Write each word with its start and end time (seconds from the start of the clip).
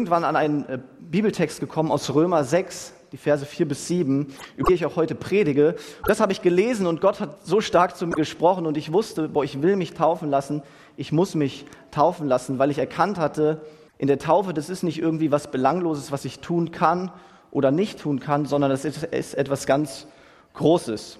irgendwann 0.00 0.22
an 0.22 0.36
einen 0.36 0.64
äh, 0.68 0.78
Bibeltext 1.00 1.58
gekommen 1.58 1.90
aus 1.90 2.14
Römer 2.14 2.44
6, 2.44 2.92
die 3.10 3.16
Verse 3.16 3.44
4 3.44 3.66
bis 3.66 3.88
7, 3.88 4.32
über 4.56 4.68
die 4.68 4.74
ich 4.74 4.86
auch 4.86 4.94
heute 4.94 5.16
predige. 5.16 5.74
Das 6.04 6.20
habe 6.20 6.30
ich 6.30 6.40
gelesen 6.40 6.86
und 6.86 7.00
Gott 7.00 7.18
hat 7.18 7.44
so 7.44 7.60
stark 7.60 7.96
zu 7.96 8.06
mir 8.06 8.14
gesprochen 8.14 8.66
und 8.66 8.76
ich 8.76 8.92
wusste, 8.92 9.28
boah, 9.28 9.42
ich 9.42 9.60
will 9.60 9.74
mich 9.74 9.94
taufen 9.94 10.30
lassen, 10.30 10.62
ich 10.96 11.10
muss 11.10 11.34
mich 11.34 11.66
taufen 11.90 12.28
lassen, 12.28 12.60
weil 12.60 12.70
ich 12.70 12.78
erkannt 12.78 13.18
hatte, 13.18 13.60
in 13.98 14.06
der 14.06 14.20
Taufe, 14.20 14.54
das 14.54 14.70
ist 14.70 14.84
nicht 14.84 15.00
irgendwie 15.00 15.32
was 15.32 15.50
Belangloses, 15.50 16.12
was 16.12 16.24
ich 16.24 16.38
tun 16.38 16.70
kann 16.70 17.10
oder 17.50 17.72
nicht 17.72 17.98
tun 17.98 18.20
kann, 18.20 18.46
sondern 18.46 18.70
das 18.70 18.84
ist, 18.84 19.02
ist 19.02 19.34
etwas 19.34 19.66
ganz 19.66 20.06
Großes. 20.54 21.18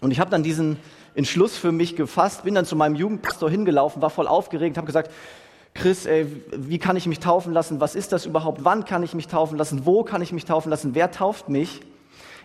Und 0.00 0.12
ich 0.12 0.20
habe 0.20 0.30
dann 0.30 0.44
diesen 0.44 0.76
Entschluss 1.16 1.56
für 1.56 1.72
mich 1.72 1.96
gefasst, 1.96 2.44
bin 2.44 2.54
dann 2.54 2.64
zu 2.64 2.76
meinem 2.76 2.94
Jugendpastor 2.94 3.50
hingelaufen, 3.50 4.00
war 4.00 4.10
voll 4.10 4.28
aufgeregt, 4.28 4.76
habe 4.76 4.86
gesagt, 4.86 5.10
Chris, 5.74 6.06
ey, 6.06 6.26
wie 6.50 6.78
kann 6.78 6.96
ich 6.96 7.06
mich 7.06 7.20
taufen 7.20 7.52
lassen? 7.52 7.80
Was 7.80 7.94
ist 7.94 8.12
das 8.12 8.26
überhaupt? 8.26 8.64
Wann 8.64 8.84
kann 8.84 9.02
ich 9.02 9.14
mich 9.14 9.28
taufen 9.28 9.56
lassen? 9.56 9.86
Wo 9.86 10.02
kann 10.02 10.22
ich 10.22 10.32
mich 10.32 10.44
taufen 10.44 10.70
lassen? 10.70 10.94
Wer 10.94 11.10
tauft 11.10 11.48
mich? 11.48 11.80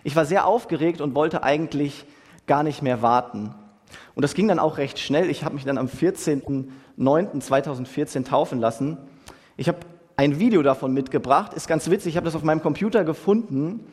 Ich 0.04 0.14
war 0.14 0.24
sehr 0.24 0.46
aufgeregt 0.46 1.00
und 1.00 1.14
wollte 1.14 1.42
eigentlich 1.42 2.04
gar 2.46 2.62
nicht 2.62 2.82
mehr 2.82 3.02
warten. 3.02 3.54
Und 4.14 4.22
das 4.22 4.34
ging 4.34 4.48
dann 4.48 4.58
auch 4.58 4.78
recht 4.78 4.98
schnell. 4.98 5.30
Ich 5.30 5.44
habe 5.44 5.54
mich 5.54 5.64
dann 5.64 5.78
am 5.78 5.86
14.09.2014 5.86 8.24
taufen 8.24 8.60
lassen. 8.60 8.98
Ich 9.56 9.68
habe 9.68 9.78
ein 10.16 10.38
Video 10.38 10.62
davon 10.62 10.92
mitgebracht. 10.92 11.54
Ist 11.54 11.66
ganz 11.66 11.90
witzig. 11.90 12.12
Ich 12.12 12.16
habe 12.16 12.26
das 12.26 12.36
auf 12.36 12.42
meinem 12.42 12.62
Computer 12.62 13.04
gefunden 13.04 13.86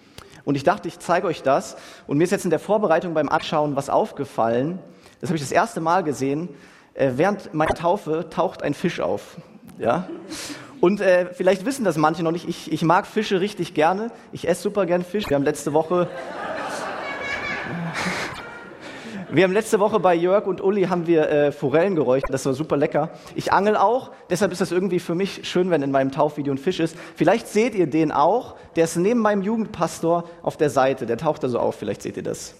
und 0.44 0.56
ich 0.56 0.64
dachte, 0.64 0.88
ich 0.88 1.00
zeige 1.00 1.28
euch 1.28 1.44
das. 1.44 1.78
Und 2.08 2.18
mir 2.18 2.24
ist 2.24 2.32
jetzt 2.32 2.46
in 2.46 2.50
der 2.50 2.60
Vorbereitung 2.60 3.14
beim 3.14 3.30
Anschauen 3.30 3.76
was 3.76 3.90
aufgefallen. 3.90 4.80
Das 5.20 5.30
habe 5.30 5.38
ich 5.38 5.44
das 5.44 5.52
erste 5.52 5.82
Mal 5.82 6.04
gesehen. 6.04 6.50
Äh, 6.94 7.12
während 7.16 7.54
meiner 7.54 7.74
Taufe 7.74 8.30
taucht 8.30 8.64
ein 8.64 8.74
Fisch 8.74 9.00
auf. 9.00 9.38
Ja? 9.78 10.08
Und 10.82 11.00
äh, 11.00 11.28
vielleicht 11.34 11.66
wissen 11.66 11.86
das 11.86 11.98
manche 11.98 12.24
noch 12.24 12.32
nicht, 12.32 12.50
ich, 12.50 12.72
ich 12.72 12.82
mag 12.84 13.06
Fische 13.06 13.40
richtig 13.40 13.74
gerne. 13.74 14.12
Ich 14.32 14.48
esse 14.48 14.64
super 14.64 14.86
gern 14.86 15.04
Fisch. 15.04 15.30
Wir 15.30 15.36
haben 15.36 15.44
letzte 15.44 15.74
Woche 15.74 16.10
wir 19.32 19.44
haben 19.46 19.54
letzte 19.54 19.80
Woche 19.80 20.00
bei 20.00 20.14
Jörg 20.14 20.46
und 20.46 20.60
Uli 20.62 20.84
haben 20.84 21.08
wir 21.08 21.30
äh, 21.30 21.52
Forellen 21.52 21.96
geräuchert, 21.96 22.34
das 22.34 22.46
war 22.46 22.54
super 22.54 22.76
lecker. 22.78 23.12
Ich 23.36 23.54
angel 23.54 23.78
auch, 23.78 24.12
deshalb 24.30 24.52
ist 24.52 24.60
das 24.60 24.72
irgendwie 24.72 25.00
für 25.00 25.16
mich 25.16 25.48
schön, 25.48 25.70
wenn 25.70 25.82
in 25.82 25.92
meinem 25.92 26.12
Taufvideo 26.12 26.54
ein 26.54 26.58
Fisch 26.58 26.80
ist. 26.80 26.98
Vielleicht 27.16 27.48
seht 27.48 27.74
ihr 27.76 27.88
den 27.88 28.12
auch, 28.12 28.56
der 28.76 28.84
ist 28.84 28.98
neben 28.98 29.22
meinem 29.22 29.42
Jugendpastor 29.42 30.26
auf 30.42 30.58
der 30.58 30.70
Seite, 30.70 31.06
der 31.06 31.18
taucht 31.18 31.44
da 31.44 31.48
so 31.48 31.60
auf, 31.60 31.76
vielleicht 31.76 32.02
seht 32.02 32.18
ihr 32.18 32.24
das. 32.24 32.56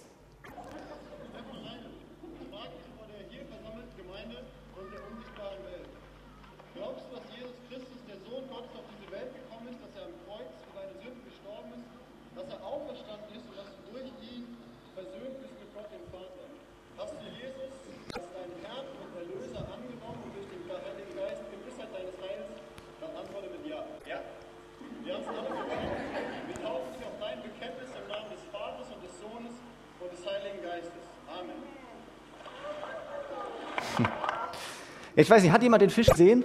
Ich 35.22 35.30
weiß 35.30 35.44
nicht, 35.44 35.52
hat 35.52 35.62
jemand 35.62 35.84
den 35.84 35.92
Fisch 35.92 36.08
gesehen? 36.08 36.44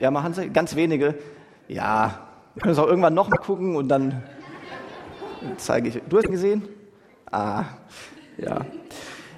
Ja, 0.00 0.10
machen 0.10 0.32
Sie, 0.32 0.48
ganz 0.48 0.74
wenige. 0.74 1.16
Ja, 1.68 2.28
wir 2.54 2.62
können 2.62 2.72
es 2.72 2.78
auch 2.78 2.86
irgendwann 2.86 3.12
noch 3.12 3.28
mal 3.28 3.36
gucken 3.36 3.76
und 3.76 3.88
dann 3.88 4.22
zeige 5.58 5.90
ich. 5.90 6.00
Du 6.08 6.16
hast 6.16 6.24
ihn 6.24 6.32
gesehen? 6.32 6.62
Ah, 7.30 7.64
ja. 8.38 8.64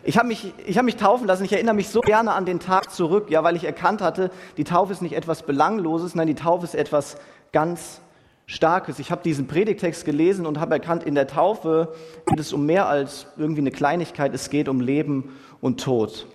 Ich 0.05 0.16
habe 0.16 0.28
mich, 0.28 0.54
ich 0.65 0.78
hab 0.78 0.84
mich 0.84 0.94
taufen 0.94 1.26
lassen. 1.26 1.44
Ich 1.44 1.53
erinnere 1.53 1.75
mich 1.75 1.88
so 1.88 2.00
gerne 2.00 2.34
an 2.34 2.47
den 2.47 2.60
Tag 2.60 2.93
zurück, 2.93 3.31
ja, 3.31 3.43
weil 3.43 3.56
ich 3.56 3.65
erkannt 3.65 4.00
hatte, 4.00 4.31
die 4.56 4.65
Taufe 4.65 4.93
ist 4.93 5.03
nicht 5.03 5.16
etwas 5.16 5.43
Belangloses, 5.43 6.15
nein, 6.15 6.28
die 6.28 6.37
Taufe 6.37 6.66
ist 6.66 6.76
etwas 6.76 7.16
ganz 7.50 8.00
Starkes. 8.47 9.00
Ich 9.00 9.10
habe 9.10 9.25
diesen 9.25 9.49
Predigtext 9.49 10.04
gelesen 10.04 10.47
und 10.47 10.60
habe 10.60 10.75
erkannt, 10.75 11.03
in 11.03 11.16
der 11.16 11.26
Taufe 11.26 11.93
geht 12.26 12.38
es 12.38 12.53
um 12.53 12.65
mehr 12.65 12.87
als 12.87 13.26
irgendwie 13.37 13.62
eine 13.62 13.72
Kleinigkeit. 13.72 14.32
Es 14.32 14.50
geht 14.50 14.69
um 14.69 14.81
Leben 14.81 15.37
und 15.60 15.81
Tod 15.82 16.28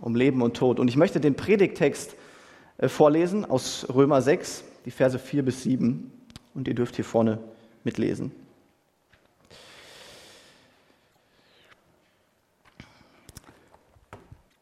um 0.00 0.14
Leben 0.14 0.42
und 0.42 0.56
Tod. 0.56 0.80
Und 0.80 0.88
ich 0.88 0.96
möchte 0.96 1.20
den 1.20 1.34
Predigtext 1.34 2.16
äh, 2.78 2.88
vorlesen 2.88 3.44
aus 3.44 3.86
Römer 3.92 4.22
6, 4.22 4.64
die 4.84 4.90
Verse 4.90 5.18
4 5.18 5.44
bis 5.44 5.62
7. 5.62 6.10
Und 6.54 6.68
ihr 6.68 6.74
dürft 6.74 6.96
hier 6.96 7.04
vorne 7.04 7.38
mitlesen. 7.84 8.32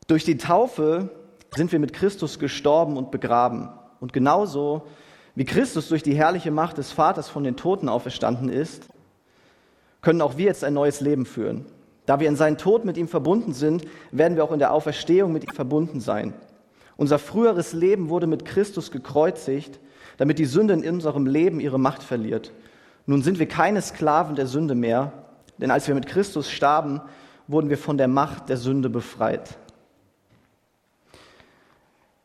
Durch 0.07 0.25
die 0.25 0.39
Taufe 0.39 1.11
sind 1.55 1.71
wir 1.71 1.79
mit 1.79 1.93
Christus 1.93 2.39
gestorben 2.39 2.97
und 2.97 3.11
begraben. 3.11 3.69
Und 4.01 4.13
genauso 4.13 4.87
wie 5.37 5.45
Christus 5.45 5.89
durch 5.89 6.03
die 6.03 6.15
herrliche 6.15 6.51
Macht 6.51 6.79
des 6.79 6.91
Vaters 6.91 7.29
von 7.29 7.45
den 7.45 7.57
Toten 7.57 7.89
auferstanden 7.89 8.49
ist, 8.49 8.89
können 10.03 10.21
auch 10.21 10.37
wir 10.37 10.47
jetzt 10.47 10.65
ein 10.65 10.75
neues 10.75 11.01
Leben 11.01 11.27
führen. 11.27 11.65
Da 12.11 12.19
wir 12.19 12.27
in 12.27 12.35
seinen 12.35 12.59
Tod 12.59 12.85
mit 12.85 12.97
ihm 12.97 13.07
verbunden 13.07 13.53
sind, 13.53 13.85
werden 14.11 14.35
wir 14.35 14.43
auch 14.43 14.51
in 14.51 14.59
der 14.59 14.73
Auferstehung 14.73 15.33
mit 15.33 15.45
ihm 15.45 15.55
verbunden 15.55 16.01
sein. 16.01 16.35
Unser 16.97 17.21
früheres 17.21 17.73
Leben 17.73 18.09
wurde 18.09 18.27
mit 18.27 18.45
Christus 18.45 18.91
gekreuzigt, 18.91 19.79
damit 20.17 20.41
die 20.41 20.45
Sünde 20.45 20.75
in 20.75 20.95
unserem 20.95 21.25
Leben 21.25 21.61
ihre 21.61 21.79
Macht 21.79 22.03
verliert. 22.03 22.53
Nun 23.07 23.23
sind 23.23 23.39
wir 23.39 23.47
keine 23.47 23.81
Sklaven 23.81 24.35
der 24.35 24.49
Sünde 24.49 24.75
mehr, 24.75 25.13
denn 25.59 25.71
als 25.71 25.87
wir 25.87 25.95
mit 25.95 26.09
Christus 26.09 26.51
starben, 26.51 27.01
wurden 27.47 27.71
wir 27.71 27.79
von 27.79 27.97
der 27.97 28.09
Macht 28.09 28.49
der 28.49 28.57
Sünde 28.57 28.91
befreit. 28.91 29.57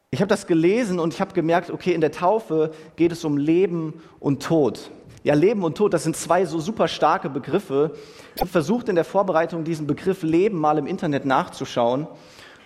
Ich 0.10 0.20
habe 0.20 0.30
das 0.30 0.48
gelesen 0.48 0.98
und 0.98 1.14
ich 1.14 1.22
habe 1.22 1.36
gemerkt, 1.36 1.70
okay, 1.70 1.94
in 1.94 2.02
der 2.02 2.12
Taufe 2.12 2.72
geht 2.96 3.12
es 3.12 3.24
um 3.24 3.38
Leben 3.38 4.02
und 4.20 4.42
Tod. 4.42 4.90
Ja, 5.26 5.34
Leben 5.34 5.64
und 5.64 5.76
Tod, 5.76 5.92
das 5.92 6.04
sind 6.04 6.16
zwei 6.16 6.46
so 6.46 6.60
super 6.60 6.88
starke 6.88 7.32
Begriffe. 7.32 7.94
Ich 8.36 8.42
habe 8.42 8.52
versucht 8.52 8.90
in 8.90 8.96
der 8.96 9.04
Vorbereitung 9.04 9.64
diesen 9.64 9.88
Begriff 9.88 10.22
Leben 10.22 10.60
mal 10.60 10.78
im 10.78 10.86
Internet 10.86 11.26
nachzuschauen 11.26 12.08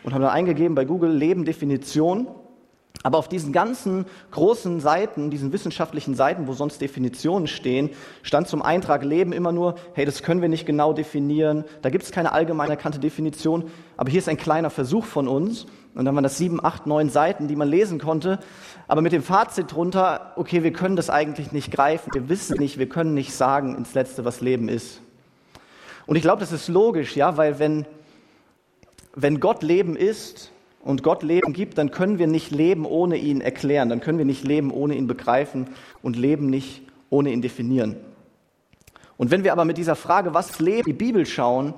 und 0.03 0.13
habe 0.13 0.25
dann 0.25 0.33
eingegeben 0.33 0.75
bei 0.75 0.83
Google 0.83 1.09
Leben 1.09 1.45
Definition. 1.45 2.27
Aber 3.01 3.17
auf 3.17 3.29
diesen 3.29 3.53
ganzen 3.53 4.05
großen 4.31 4.81
Seiten, 4.81 5.29
diesen 5.29 5.53
wissenschaftlichen 5.53 6.15
Seiten, 6.15 6.47
wo 6.47 6.53
sonst 6.53 6.81
Definitionen 6.81 7.47
stehen, 7.47 7.91
stand 8.23 8.47
zum 8.47 8.61
Eintrag 8.61 9.03
Leben 9.03 9.31
immer 9.31 9.53
nur, 9.53 9.75
hey, 9.93 10.05
das 10.05 10.21
können 10.21 10.41
wir 10.41 10.49
nicht 10.49 10.65
genau 10.65 10.91
definieren, 10.91 11.63
da 11.81 11.89
gibt 11.89 12.03
es 12.03 12.11
keine 12.11 12.33
allgemein 12.33 12.69
erkannte 12.69 12.99
Definition, 12.99 13.71
aber 13.95 14.09
hier 14.09 14.19
ist 14.19 14.27
ein 14.27 14.38
kleiner 14.38 14.69
Versuch 14.69 15.05
von 15.05 15.27
uns. 15.27 15.65
Und 15.95 16.05
dann 16.05 16.13
waren 16.13 16.23
das 16.23 16.38
sieben, 16.38 16.63
acht, 16.63 16.85
neun 16.85 17.09
Seiten, 17.09 17.47
die 17.47 17.55
man 17.55 17.67
lesen 17.67 17.99
konnte 17.99 18.39
aber 18.89 19.01
mit 19.01 19.13
dem 19.13 19.21
Fazit 19.21 19.71
drunter, 19.71 20.33
okay, 20.35 20.63
wir 20.63 20.73
können 20.73 20.95
das 20.95 21.11
eigentlich 21.11 21.51
nicht 21.51 21.71
greifen, 21.71 22.11
wir 22.11 22.27
wissen 22.27 22.57
nicht, 22.57 22.79
wir 22.79 22.89
können 22.89 23.13
nicht 23.13 23.31
sagen 23.31 23.75
ins 23.75 23.93
Letzte, 23.93 24.25
was 24.25 24.41
Leben 24.41 24.67
ist. 24.67 24.99
Und 26.07 26.15
ich 26.15 26.23
glaube, 26.23 26.39
das 26.39 26.51
ist 26.51 26.67
logisch, 26.69 27.15
ja, 27.15 27.38
weil 27.38 27.59
wenn, 27.59 27.85
wenn 29.13 29.39
Gott 29.39 29.61
Leben 29.61 29.95
ist 29.95 30.51
und 30.81 31.03
Gott 31.03 31.23
Leben 31.23 31.53
gibt, 31.53 31.78
dann 31.78 31.91
können 31.91 32.19
wir 32.19 32.28
nicht 32.28 32.51
Leben 32.51 32.85
ohne 32.85 33.17
ihn 33.17 33.41
erklären, 33.41 33.90
dann 33.90 34.00
können 34.00 34.17
wir 34.17 34.25
nicht 34.25 34.45
Leben 34.45 34.72
ohne 34.72 34.95
ihn 34.95 35.07
begreifen 35.07 35.67
und 36.01 36.16
Leben 36.16 36.50
nicht 36.50 36.84
ohne 37.09 37.31
ihn 37.31 37.41
definieren. 37.41 37.97
Und 39.18 39.31
wenn 39.31 39.44
wir 39.44 39.51
aber 39.51 39.66
mit 39.66 39.78
dieser 39.78 39.95
Frage, 39.95 40.34
was 40.34 40.59
Leben, 40.59 40.85
die 40.85 40.94
Bibel 40.94 41.25
schauen, 41.25 41.73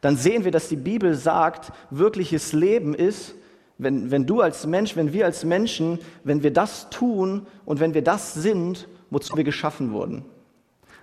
dann 0.00 0.16
sehen 0.16 0.44
wir, 0.44 0.52
dass 0.52 0.68
die 0.68 0.76
Bibel 0.76 1.14
sagt, 1.14 1.72
wirkliches 1.90 2.52
Leben 2.52 2.94
ist, 2.94 3.34
wenn, 3.78 4.10
wenn 4.10 4.26
du 4.26 4.40
als 4.40 4.66
Mensch, 4.66 4.96
wenn 4.96 5.12
wir 5.12 5.24
als 5.24 5.44
Menschen, 5.44 5.98
wenn 6.24 6.42
wir 6.42 6.52
das 6.52 6.88
tun 6.90 7.46
und 7.64 7.80
wenn 7.80 7.94
wir 7.94 8.02
das 8.02 8.34
sind, 8.34 8.88
wozu 9.10 9.36
wir 9.36 9.44
geschaffen 9.44 9.92
wurden. 9.92 10.24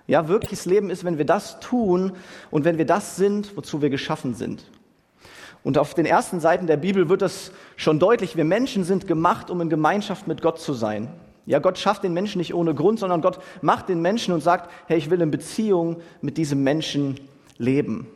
Ja, 0.06 0.28
wirkliches 0.28 0.66
Leben 0.66 0.90
ist, 0.90 1.04
wenn 1.04 1.18
wir 1.18 1.24
das 1.24 1.60
tun 1.60 2.12
und 2.50 2.64
wenn 2.64 2.78
wir 2.78 2.86
das 2.86 3.16
sind, 3.16 3.56
wozu 3.56 3.80
wir 3.80 3.90
geschaffen 3.90 4.34
sind. 4.34 4.64
Und 5.64 5.78
auf 5.78 5.94
den 5.94 6.06
ersten 6.06 6.40
Seiten 6.40 6.66
der 6.66 6.76
Bibel 6.76 7.08
wird 7.08 7.22
das 7.22 7.50
schon 7.76 7.98
deutlich. 7.98 8.36
Wir 8.36 8.44
Menschen 8.44 8.84
sind 8.84 9.08
gemacht, 9.08 9.50
um 9.50 9.62
in 9.62 9.70
Gemeinschaft 9.70 10.28
mit 10.28 10.42
Gott 10.42 10.60
zu 10.60 10.74
sein. 10.74 11.08
Ja, 11.46 11.58
Gott 11.58 11.78
schafft 11.78 12.04
den 12.04 12.12
Menschen 12.12 12.38
nicht 12.38 12.54
ohne 12.54 12.74
Grund, 12.74 12.98
sondern 12.98 13.22
Gott 13.22 13.38
macht 13.62 13.88
den 13.88 14.00
Menschen 14.00 14.32
und 14.34 14.42
sagt, 14.42 14.70
hey, 14.86 14.98
ich 14.98 15.10
will 15.10 15.20
in 15.20 15.30
Beziehung 15.30 15.96
mit 16.20 16.36
diesem 16.36 16.62
Menschen 16.62 17.18
leben. 17.58 18.06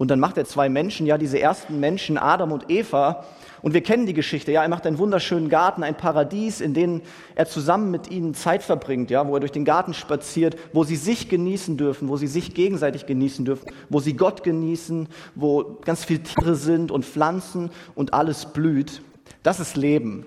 Und 0.00 0.10
dann 0.10 0.18
macht 0.18 0.38
er 0.38 0.46
zwei 0.46 0.70
Menschen, 0.70 1.04
ja, 1.04 1.18
diese 1.18 1.38
ersten 1.38 1.78
Menschen, 1.78 2.16
Adam 2.16 2.52
und 2.52 2.70
Eva. 2.70 3.26
Und 3.60 3.74
wir 3.74 3.82
kennen 3.82 4.06
die 4.06 4.14
Geschichte, 4.14 4.50
ja, 4.50 4.62
er 4.62 4.68
macht 4.70 4.86
einen 4.86 4.96
wunderschönen 4.96 5.50
Garten, 5.50 5.82
ein 5.82 5.94
Paradies, 5.94 6.62
in 6.62 6.72
dem 6.72 7.02
er 7.34 7.44
zusammen 7.44 7.90
mit 7.90 8.10
ihnen 8.10 8.32
Zeit 8.32 8.62
verbringt, 8.62 9.10
ja, 9.10 9.28
wo 9.28 9.34
er 9.34 9.40
durch 9.40 9.52
den 9.52 9.66
Garten 9.66 9.92
spaziert, 9.92 10.56
wo 10.72 10.84
sie 10.84 10.96
sich 10.96 11.28
genießen 11.28 11.76
dürfen, 11.76 12.08
wo 12.08 12.16
sie 12.16 12.28
sich 12.28 12.54
gegenseitig 12.54 13.04
genießen 13.04 13.44
dürfen, 13.44 13.70
wo 13.90 14.00
sie 14.00 14.14
Gott 14.14 14.42
genießen, 14.42 15.06
wo 15.34 15.76
ganz 15.84 16.06
viele 16.06 16.22
Tiere 16.22 16.54
sind 16.54 16.90
und 16.90 17.04
Pflanzen 17.04 17.68
und 17.94 18.14
alles 18.14 18.46
blüht. 18.46 19.02
Das 19.42 19.60
ist 19.60 19.76
Leben. 19.76 20.24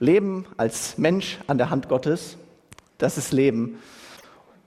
Leben 0.00 0.46
als 0.56 0.98
Mensch 0.98 1.38
an 1.46 1.58
der 1.58 1.70
Hand 1.70 1.88
Gottes, 1.88 2.38
das 2.98 3.18
ist 3.18 3.32
Leben. 3.32 3.78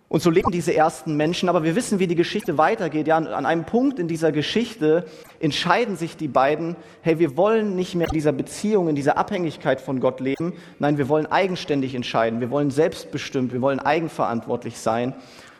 Und 0.09 0.21
so 0.21 0.29
leben 0.29 0.51
diese 0.51 0.73
ersten 0.73 1.17
Menschen, 1.17 1.49
aber 1.49 1.63
wir 1.63 1.75
wissen, 1.75 1.99
wie 1.99 2.07
die 2.07 2.15
Geschichte 2.15 2.57
weitergeht. 2.57 3.07
Ja, 3.07 3.17
an 3.17 3.45
einem 3.45 3.65
Punkt 3.65 3.99
in 3.99 4.07
dieser 4.07 4.31
Geschichte 4.31 5.05
entscheiden 5.41 5.97
sich 5.97 6.15
die 6.15 6.29
beiden, 6.29 6.77
hey, 7.01 7.19
wir 7.19 7.35
wollen 7.35 7.75
nicht 7.75 7.93
mehr 7.93 8.07
in 8.07 8.13
dieser 8.13 8.31
Beziehung, 8.31 8.87
in 8.87 8.95
dieser 8.95 9.17
Abhängigkeit 9.17 9.81
von 9.81 9.99
Gott 9.99 10.21
leben. 10.21 10.53
Nein, 10.79 10.97
wir 10.97 11.09
wollen 11.09 11.25
eigenständig 11.25 11.93
entscheiden. 11.93 12.39
Wir 12.39 12.51
wollen 12.51 12.71
selbstbestimmt, 12.71 13.51
wir 13.51 13.61
wollen 13.61 13.81
eigenverantwortlich 13.81 14.77
sein. 14.77 15.13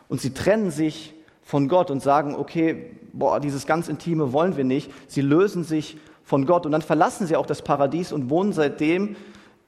Und 0.08 0.22
sie 0.22 0.32
trennen 0.32 0.70
sich 0.70 1.12
von 1.42 1.68
Gott 1.68 1.90
und 1.90 2.02
sagen, 2.02 2.34
okay, 2.34 2.92
boah, 3.12 3.40
dieses 3.40 3.66
ganz 3.66 3.88
Intime 3.88 4.32
wollen 4.32 4.56
wir 4.56 4.64
nicht. 4.64 4.90
Sie 5.08 5.20
lösen 5.20 5.62
sich 5.62 5.98
von 6.24 6.46
Gott 6.46 6.64
und 6.64 6.72
dann 6.72 6.82
verlassen 6.82 7.26
sie 7.26 7.36
auch 7.36 7.46
das 7.46 7.60
Paradies 7.60 8.12
und 8.12 8.30
wohnen 8.30 8.54
seitdem 8.54 9.16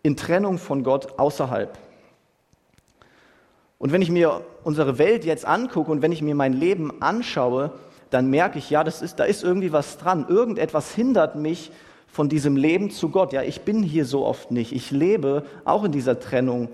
in 0.02 0.16
Trennung 0.16 0.56
von 0.56 0.84
Gott 0.84 1.18
außerhalb. 1.18 1.76
Und 3.80 3.92
wenn 3.92 4.02
ich 4.02 4.10
mir 4.10 4.42
unsere 4.62 4.98
Welt 4.98 5.24
jetzt 5.24 5.46
angucke 5.46 5.90
und 5.90 6.02
wenn 6.02 6.12
ich 6.12 6.20
mir 6.20 6.34
mein 6.34 6.52
Leben 6.52 7.00
anschaue, 7.00 7.72
dann 8.10 8.28
merke 8.28 8.58
ich, 8.58 8.68
ja, 8.68 8.84
das 8.84 9.00
ist, 9.00 9.18
da 9.18 9.24
ist 9.24 9.42
irgendwie 9.42 9.72
was 9.72 9.96
dran. 9.96 10.26
Irgendetwas 10.28 10.94
hindert 10.94 11.34
mich 11.34 11.72
von 12.06 12.28
diesem 12.28 12.56
Leben 12.56 12.90
zu 12.90 13.08
Gott. 13.08 13.32
Ja, 13.32 13.42
ich 13.42 13.62
bin 13.62 13.82
hier 13.82 14.04
so 14.04 14.26
oft 14.26 14.50
nicht. 14.50 14.72
Ich 14.72 14.90
lebe 14.90 15.44
auch 15.64 15.82
in 15.82 15.92
dieser 15.92 16.20
Trennung 16.20 16.68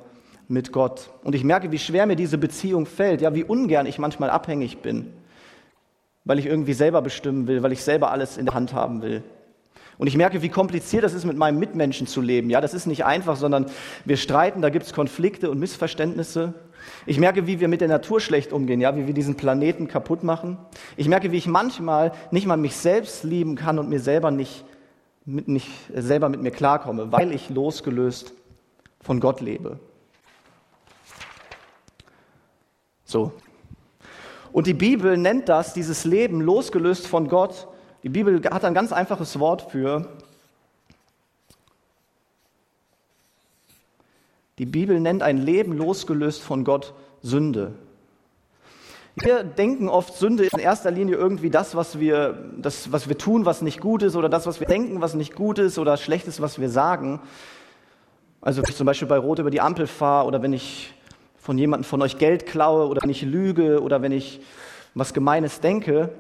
mit 0.48 0.72
Gott. 0.72 1.10
Und 1.22 1.36
ich 1.36 1.44
merke, 1.44 1.70
wie 1.70 1.78
schwer 1.78 2.06
mir 2.06 2.16
diese 2.16 2.38
Beziehung 2.38 2.86
fällt. 2.86 3.20
Ja, 3.20 3.32
wie 3.36 3.44
ungern 3.44 3.86
ich 3.86 4.00
manchmal 4.00 4.30
abhängig 4.30 4.78
bin, 4.78 5.12
weil 6.24 6.40
ich 6.40 6.46
irgendwie 6.46 6.72
selber 6.72 7.02
bestimmen 7.02 7.46
will, 7.46 7.62
weil 7.62 7.70
ich 7.70 7.84
selber 7.84 8.10
alles 8.10 8.36
in 8.36 8.46
der 8.46 8.54
Hand 8.54 8.72
haben 8.72 9.00
will. 9.02 9.22
Und 9.96 10.08
ich 10.08 10.16
merke, 10.16 10.42
wie 10.42 10.48
kompliziert 10.48 11.04
das 11.04 11.14
ist, 11.14 11.24
mit 11.24 11.36
meinem 11.36 11.60
Mitmenschen 11.60 12.08
zu 12.08 12.20
leben. 12.20 12.50
Ja, 12.50 12.60
das 12.60 12.74
ist 12.74 12.86
nicht 12.86 13.04
einfach, 13.04 13.36
sondern 13.36 13.66
wir 14.04 14.16
streiten, 14.16 14.60
da 14.60 14.70
gibt 14.70 14.86
es 14.86 14.92
Konflikte 14.92 15.52
und 15.52 15.60
Missverständnisse. 15.60 16.52
Ich 17.06 17.18
merke, 17.18 17.46
wie 17.46 17.60
wir 17.60 17.68
mit 17.68 17.80
der 17.80 17.88
Natur 17.88 18.20
schlecht 18.20 18.52
umgehen, 18.52 18.80
ja, 18.80 18.96
wie 18.96 19.06
wir 19.06 19.14
diesen 19.14 19.36
Planeten 19.36 19.88
kaputt 19.88 20.22
machen. 20.22 20.58
Ich 20.96 21.08
merke, 21.08 21.32
wie 21.32 21.36
ich 21.36 21.46
manchmal 21.46 22.12
nicht 22.30 22.46
mal 22.46 22.56
mich 22.56 22.76
selbst 22.76 23.24
lieben 23.24 23.56
kann 23.56 23.78
und 23.78 23.88
mir 23.88 24.00
selber 24.00 24.30
nicht, 24.30 24.64
mit, 25.24 25.48
nicht 25.48 25.70
selber 25.94 26.28
mit 26.28 26.42
mir 26.42 26.50
klarkomme, 26.50 27.12
weil 27.12 27.32
ich 27.32 27.50
losgelöst 27.50 28.32
von 29.00 29.20
Gott 29.20 29.40
lebe. 29.40 29.78
So. 33.04 33.32
Und 34.52 34.66
die 34.66 34.74
Bibel 34.74 35.16
nennt 35.16 35.48
das, 35.48 35.74
dieses 35.74 36.04
Leben 36.04 36.40
losgelöst 36.40 37.06
von 37.06 37.28
Gott. 37.28 37.68
Die 38.02 38.08
Bibel 38.08 38.42
hat 38.50 38.64
ein 38.64 38.74
ganz 38.74 38.92
einfaches 38.92 39.38
Wort 39.38 39.70
für. 39.70 40.08
Die 44.58 44.64
Bibel 44.66 45.00
nennt 45.00 45.22
ein 45.22 45.36
Leben 45.36 45.72
losgelöst 45.76 46.40
von 46.42 46.64
Gott 46.64 46.94
Sünde. 47.20 47.74
Wir 49.16 49.44
denken 49.44 49.88
oft, 49.88 50.14
Sünde 50.14 50.44
ist 50.44 50.54
in 50.54 50.60
erster 50.60 50.90
Linie 50.90 51.16
irgendwie 51.16 51.50
das, 51.50 51.74
was 51.74 52.00
wir, 52.00 52.50
das, 52.56 52.90
was 52.90 53.06
wir 53.08 53.18
tun, 53.18 53.44
was 53.44 53.60
nicht 53.60 53.80
gut 53.80 54.02
ist, 54.02 54.16
oder 54.16 54.30
das, 54.30 54.46
was 54.46 54.60
wir 54.60 54.66
denken, 54.66 55.02
was 55.02 55.14
nicht 55.14 55.34
gut 55.34 55.58
ist, 55.58 55.78
oder 55.78 55.98
schlecht 55.98 56.26
ist, 56.26 56.40
was 56.40 56.58
wir 56.58 56.70
sagen. 56.70 57.20
Also 58.40 58.62
wenn 58.62 58.70
ich 58.70 58.76
zum 58.76 58.86
Beispiel 58.86 59.08
bei 59.08 59.18
Rot 59.18 59.38
über 59.38 59.50
die 59.50 59.60
Ampel 59.60 59.86
fahre, 59.86 60.26
oder 60.26 60.42
wenn 60.42 60.54
ich 60.54 60.94
von 61.36 61.58
jemandem 61.58 61.84
von 61.84 62.00
euch 62.00 62.16
Geld 62.16 62.46
klaue, 62.46 62.88
oder 62.88 63.02
wenn 63.02 63.10
ich 63.10 63.22
lüge, 63.22 63.82
oder 63.82 64.00
wenn 64.00 64.12
ich 64.12 64.40
was 64.94 65.12
Gemeines 65.12 65.60
denke. 65.60 66.10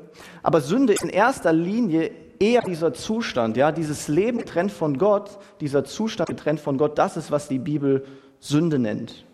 Aber 0.42 0.60
Sünde 0.60 0.92
ist 0.92 1.02
in 1.02 1.08
erster 1.08 1.54
Linie 1.54 2.10
eher 2.38 2.60
dieser 2.60 2.92
Zustand, 2.92 3.56
ja, 3.56 3.72
dieses 3.72 4.08
Leben 4.08 4.38
getrennt 4.38 4.72
von 4.72 4.98
Gott, 4.98 5.38
dieser 5.60 5.84
Zustand 5.84 6.28
getrennt 6.28 6.60
von 6.60 6.76
Gott, 6.76 6.98
das 6.98 7.16
ist, 7.16 7.30
was 7.30 7.48
die 7.48 7.58
Bibel 7.58 8.04
Sünde 8.48 8.78
nennt. 8.78 9.24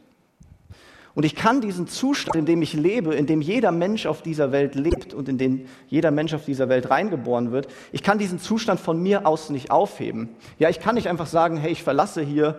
Und 1.15 1.25
ich 1.25 1.35
kann 1.35 1.61
diesen 1.61 1.89
Zustand, 1.89 2.37
in 2.37 2.47
dem 2.47 2.63
ich 2.63 2.73
lebe, 2.73 3.15
in 3.15 3.27
dem 3.27 3.43
jeder 3.43 3.71
Mensch 3.71 4.07
auf 4.07 4.23
dieser 4.23 4.51
Welt 4.51 4.75
lebt 4.75 5.13
und 5.13 5.29
in 5.29 5.37
den 5.37 5.69
jeder 5.89 6.11
Mensch 6.11 6.33
auf 6.33 6.47
dieser 6.47 6.71
Welt 6.71 6.89
reingeboren 6.89 7.53
wird, 7.53 7.69
ich 7.93 8.03
kann 8.03 8.19
diesen 8.19 8.39
Zustand 8.39 8.81
von 8.81 9.03
mir 9.03 9.27
aus 9.27 9.51
nicht 9.51 9.71
aufheben. 9.71 10.31
Ja, 10.59 10.71
ich 10.71 10.81
kann 10.81 10.95
nicht 10.95 11.09
einfach 11.09 11.27
sagen, 11.27 11.59
hey, 11.59 11.71
ich 11.71 11.83
verlasse 11.83 12.23
hier 12.23 12.59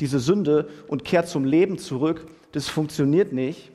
diese 0.00 0.18
Sünde 0.18 0.68
und 0.88 1.04
kehre 1.04 1.24
zum 1.24 1.44
Leben 1.44 1.78
zurück. 1.78 2.26
Das 2.50 2.68
funktioniert 2.68 3.32
nicht. 3.32 3.70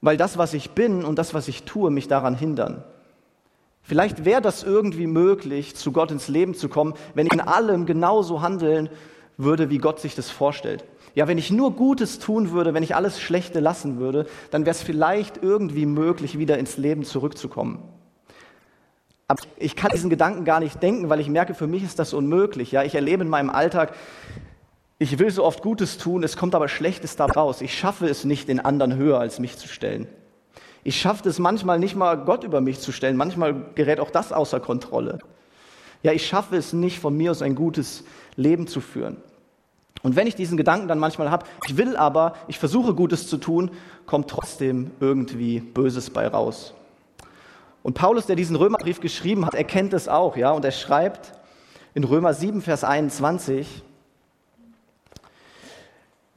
Weil 0.00 0.16
das, 0.16 0.36
was 0.36 0.52
ich 0.52 0.70
bin 0.70 1.04
und 1.04 1.16
das, 1.16 1.32
was 1.32 1.46
ich 1.46 1.62
tue, 1.62 1.90
mich 1.90 2.08
daran 2.08 2.36
hindern. 2.36 2.84
Vielleicht 3.86 4.24
wäre 4.24 4.42
das 4.42 4.64
irgendwie 4.64 5.06
möglich, 5.06 5.76
zu 5.76 5.92
Gott 5.92 6.10
ins 6.10 6.26
Leben 6.26 6.54
zu 6.54 6.68
kommen, 6.68 6.94
wenn 7.14 7.26
ich 7.26 7.32
in 7.32 7.40
allem 7.40 7.86
genauso 7.86 8.42
handeln 8.42 8.88
würde, 9.36 9.70
wie 9.70 9.78
Gott 9.78 10.00
sich 10.00 10.16
das 10.16 10.28
vorstellt. 10.28 10.84
Ja, 11.14 11.28
wenn 11.28 11.38
ich 11.38 11.52
nur 11.52 11.70
Gutes 11.70 12.18
tun 12.18 12.50
würde, 12.50 12.74
wenn 12.74 12.82
ich 12.82 12.96
alles 12.96 13.20
Schlechte 13.20 13.60
lassen 13.60 14.00
würde, 14.00 14.26
dann 14.50 14.62
wäre 14.62 14.74
es 14.74 14.82
vielleicht 14.82 15.40
irgendwie 15.40 15.86
möglich, 15.86 16.36
wieder 16.36 16.58
ins 16.58 16.78
Leben 16.78 17.04
zurückzukommen. 17.04 17.78
Aber 19.28 19.40
ich 19.56 19.76
kann 19.76 19.92
diesen 19.94 20.10
Gedanken 20.10 20.44
gar 20.44 20.58
nicht 20.58 20.82
denken, 20.82 21.08
weil 21.08 21.20
ich 21.20 21.28
merke, 21.28 21.54
für 21.54 21.68
mich 21.68 21.84
ist 21.84 22.00
das 22.00 22.12
unmöglich. 22.12 22.72
Ja, 22.72 22.82
ich 22.82 22.96
erlebe 22.96 23.22
in 23.22 23.28
meinem 23.28 23.50
Alltag, 23.50 23.94
ich 24.98 25.20
will 25.20 25.30
so 25.30 25.44
oft 25.44 25.62
Gutes 25.62 25.96
tun, 25.96 26.24
es 26.24 26.36
kommt 26.36 26.56
aber 26.56 26.66
Schlechtes 26.68 27.14
da 27.14 27.26
raus. 27.26 27.60
Ich 27.60 27.78
schaffe 27.78 28.08
es 28.08 28.24
nicht, 28.24 28.48
den 28.48 28.58
anderen 28.58 28.96
höher 28.96 29.20
als 29.20 29.38
mich 29.38 29.56
zu 29.56 29.68
stellen. 29.68 30.08
Ich 30.86 31.00
schaffe 31.00 31.28
es 31.28 31.40
manchmal 31.40 31.80
nicht 31.80 31.96
mal, 31.96 32.14
Gott 32.14 32.44
über 32.44 32.60
mich 32.60 32.78
zu 32.78 32.92
stellen. 32.92 33.16
Manchmal 33.16 33.56
gerät 33.74 33.98
auch 33.98 34.12
das 34.12 34.32
außer 34.32 34.60
Kontrolle. 34.60 35.18
Ja, 36.04 36.12
ich 36.12 36.24
schaffe 36.28 36.54
es 36.54 36.72
nicht, 36.72 37.00
von 37.00 37.16
mir 37.16 37.32
aus 37.32 37.42
ein 37.42 37.56
gutes 37.56 38.04
Leben 38.36 38.68
zu 38.68 38.80
führen. 38.80 39.16
Und 40.04 40.14
wenn 40.14 40.28
ich 40.28 40.36
diesen 40.36 40.56
Gedanken 40.56 40.86
dann 40.86 41.00
manchmal 41.00 41.28
habe, 41.28 41.44
ich 41.66 41.76
will 41.76 41.96
aber, 41.96 42.36
ich 42.46 42.60
versuche 42.60 42.94
Gutes 42.94 43.26
zu 43.26 43.36
tun, 43.36 43.72
kommt 44.06 44.30
trotzdem 44.30 44.92
irgendwie 45.00 45.58
Böses 45.58 46.08
bei 46.08 46.28
raus. 46.28 46.72
Und 47.82 47.94
Paulus, 47.94 48.26
der 48.26 48.36
diesen 48.36 48.54
Römerbrief 48.54 49.00
geschrieben 49.00 49.44
hat, 49.44 49.56
erkennt 49.56 49.92
es 49.92 50.06
auch, 50.06 50.36
ja, 50.36 50.52
und 50.52 50.64
er 50.64 50.70
schreibt 50.70 51.32
in 51.94 52.04
Römer 52.04 52.32
7, 52.32 52.62
Vers 52.62 52.84
21, 52.84 53.82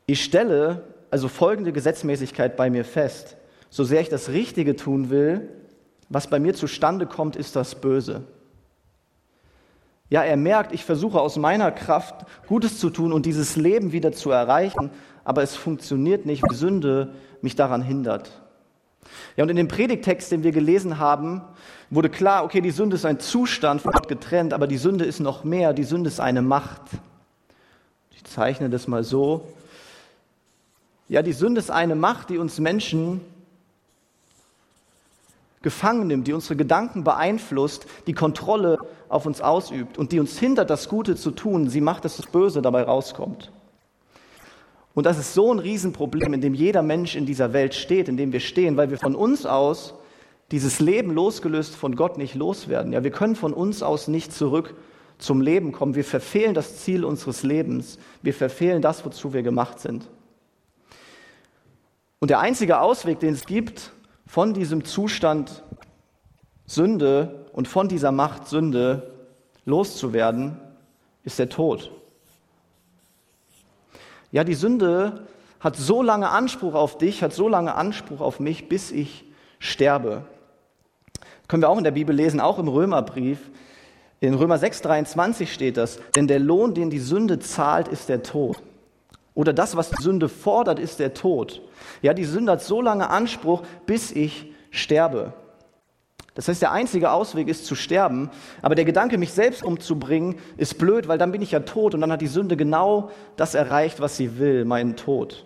ich 0.07 0.23
stelle 0.23 0.81
also 1.11 1.27
folgende 1.27 1.71
Gesetzmäßigkeit 1.71 2.57
bei 2.57 2.71
mir 2.71 2.83
fest. 2.83 3.35
So 3.69 3.83
sehr 3.83 4.01
ich 4.01 4.09
das 4.09 4.29
Richtige 4.29 4.75
tun 4.75 5.09
will, 5.09 5.49
was 6.09 6.27
bei 6.27 6.39
mir 6.39 6.53
zustande 6.53 7.05
kommt, 7.05 7.35
ist 7.35 7.55
das 7.55 7.75
Böse. 7.75 8.23
Ja, 10.09 10.23
er 10.23 10.37
merkt, 10.37 10.73
ich 10.73 10.83
versuche 10.83 11.21
aus 11.21 11.37
meiner 11.37 11.71
Kraft 11.71 12.25
Gutes 12.47 12.79
zu 12.79 12.89
tun 12.89 13.13
und 13.13 13.27
dieses 13.27 13.55
Leben 13.55 13.91
wieder 13.91 14.11
zu 14.11 14.31
erreichen, 14.31 14.89
aber 15.23 15.43
es 15.43 15.55
funktioniert 15.55 16.25
nicht, 16.25 16.41
weil 16.41 16.55
Sünde 16.55 17.13
mich 17.41 17.55
daran 17.55 17.83
hindert. 17.83 18.31
Ja, 19.37 19.43
und 19.43 19.49
in 19.49 19.55
dem 19.55 19.67
Predigtext, 19.67 20.31
den 20.31 20.43
wir 20.43 20.51
gelesen 20.51 20.97
haben, 20.97 21.41
wurde 21.91 22.09
klar, 22.09 22.43
okay, 22.43 22.61
die 22.61 22.71
Sünde 22.71 22.95
ist 22.95 23.05
ein 23.05 23.19
Zustand 23.19 23.81
von 23.81 23.91
Gott 23.91 24.07
getrennt, 24.07 24.53
aber 24.53 24.65
die 24.65 24.77
Sünde 24.77 25.05
ist 25.05 25.19
noch 25.19 25.43
mehr, 25.43 25.73
die 25.73 25.83
Sünde 25.83 26.07
ist 26.07 26.19
eine 26.19 26.41
Macht. 26.41 26.81
Ich 28.11 28.23
zeichne 28.23 28.69
das 28.69 28.87
mal 28.87 29.03
so. 29.03 29.47
Ja, 31.07 31.21
die 31.21 31.33
Sünde 31.33 31.59
ist 31.59 31.71
eine 31.71 31.95
Macht, 31.95 32.29
die 32.29 32.39
uns 32.39 32.59
Menschen 32.59 33.21
gefangen 35.61 36.07
nimmt, 36.07 36.27
die 36.27 36.33
unsere 36.33 36.55
Gedanken 36.55 37.03
beeinflusst, 37.03 37.85
die 38.07 38.13
Kontrolle 38.13 38.77
auf 39.09 39.25
uns 39.25 39.41
ausübt 39.41 39.97
und 39.97 40.11
die 40.11 40.19
uns 40.19 40.39
hindert, 40.39 40.69
das 40.69 40.87
Gute 40.87 41.15
zu 41.15 41.31
tun. 41.31 41.69
Sie 41.69 41.81
macht, 41.81 42.05
dass 42.05 42.17
das 42.17 42.27
Böse 42.27 42.61
dabei 42.61 42.83
rauskommt. 42.83 43.51
Und 44.93 45.05
das 45.05 45.17
ist 45.17 45.33
so 45.33 45.53
ein 45.53 45.59
Riesenproblem, 45.59 46.33
in 46.33 46.41
dem 46.41 46.53
jeder 46.53 46.81
Mensch 46.81 47.15
in 47.15 47.25
dieser 47.25 47.53
Welt 47.53 47.73
steht, 47.75 48.09
in 48.09 48.17
dem 48.17 48.31
wir 48.31 48.39
stehen, 48.39 48.77
weil 48.77 48.89
wir 48.89 48.97
von 48.97 49.15
uns 49.15 49.45
aus 49.45 49.93
dieses 50.51 50.79
Leben 50.79 51.13
losgelöst 51.13 51.75
von 51.75 51.95
Gott 51.95 52.17
nicht 52.17 52.35
loswerden. 52.35 52.91
Ja, 52.91 53.03
wir 53.03 53.11
können 53.11 53.35
von 53.35 53.53
uns 53.53 53.83
aus 53.83 54.07
nicht 54.07 54.33
zurück 54.33 54.75
zum 55.19 55.41
Leben 55.41 55.71
kommen. 55.71 55.95
Wir 55.95 56.03
verfehlen 56.03 56.53
das 56.53 56.77
Ziel 56.77 57.05
unseres 57.05 57.43
Lebens. 57.43 57.99
Wir 58.23 58.33
verfehlen 58.33 58.81
das, 58.81 59.05
wozu 59.05 59.33
wir 59.33 59.43
gemacht 59.43 59.79
sind. 59.79 60.07
Und 62.19 62.29
der 62.29 62.39
einzige 62.39 62.81
Ausweg, 62.81 63.19
den 63.19 63.33
es 63.33 63.45
gibt, 63.45 63.91
von 64.29 64.53
diesem 64.53 64.85
Zustand 64.85 65.63
Sünde 66.67 67.47
und 67.51 67.67
von 67.67 67.87
dieser 67.87 68.11
Macht 68.11 68.47
Sünde 68.47 69.11
loszuwerden, 69.65 70.59
ist 71.23 71.39
der 71.39 71.49
Tod. 71.49 71.91
Ja, 74.31 74.43
die 74.43 74.53
Sünde 74.53 75.25
hat 75.59 75.77
so 75.77 76.03
lange 76.03 76.29
Anspruch 76.29 76.75
auf 76.75 76.99
dich, 76.99 77.23
hat 77.23 77.33
so 77.33 77.49
lange 77.49 77.73
Anspruch 77.73 78.21
auf 78.21 78.39
mich, 78.39 78.69
bis 78.69 78.91
ich 78.91 79.25
sterbe. 79.57 80.25
können 81.47 81.63
wir 81.63 81.69
auch 81.69 81.79
in 81.79 81.83
der 81.83 81.89
Bibel 81.89 82.15
lesen, 82.15 82.39
auch 82.39 82.59
im 82.59 82.67
Römerbrief. 82.67 83.49
In 84.19 84.35
Römer 84.35 84.57
6,23 84.57 85.47
steht 85.47 85.77
das, 85.77 85.99
denn 86.15 86.27
der 86.27 86.37
Lohn, 86.37 86.75
den 86.75 86.91
die 86.91 86.99
Sünde 86.99 87.39
zahlt, 87.39 87.87
ist 87.87 88.09
der 88.09 88.21
Tod. 88.21 88.61
Oder 89.39 89.53
das, 89.53 89.77
was 89.77 89.89
die 89.89 90.03
Sünde 90.03 90.27
fordert, 90.27 90.79
ist 90.79 90.99
der 90.99 91.13
Tod. 91.13 91.61
Ja, 92.01 92.13
die 92.13 92.25
Sünde 92.25 92.51
hat 92.51 92.61
so 92.61 92.81
lange 92.81 93.09
Anspruch, 93.09 93.63
bis 93.85 94.11
ich 94.11 94.51
sterbe. 94.69 95.31
Das 96.35 96.49
heißt, 96.49 96.61
der 96.61 96.73
einzige 96.73 97.11
Ausweg 97.13 97.47
ist 97.47 97.65
zu 97.65 97.75
sterben. 97.75 98.31
Aber 98.61 98.75
der 98.75 98.83
Gedanke, 98.83 99.17
mich 99.17 99.31
selbst 99.31 99.63
umzubringen, 99.63 100.35
ist 100.57 100.77
blöd, 100.77 101.07
weil 101.07 101.17
dann 101.17 101.31
bin 101.31 101.41
ich 101.41 101.51
ja 101.51 101.61
tot 101.61 101.93
und 101.93 102.01
dann 102.01 102.11
hat 102.11 102.19
die 102.19 102.27
Sünde 102.27 102.57
genau 102.57 103.11
das 103.37 103.55
erreicht, 103.55 104.01
was 104.01 104.17
sie 104.17 104.39
will, 104.39 104.65
meinen 104.65 104.97
Tod. 104.97 105.45